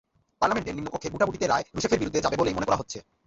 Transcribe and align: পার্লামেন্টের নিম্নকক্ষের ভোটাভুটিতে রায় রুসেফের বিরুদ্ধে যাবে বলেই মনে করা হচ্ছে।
পার্লামেন্টের 0.41 0.75
নিম্নকক্ষের 0.77 1.13
ভোটাভুটিতে 1.13 1.45
রায় 1.51 1.65
রুসেফের 1.75 1.99
বিরুদ্ধে 2.01 2.23
যাবে 2.25 2.39
বলেই 2.39 2.55
মনে 2.57 2.67
করা 2.67 2.79
হচ্ছে। 2.79 2.97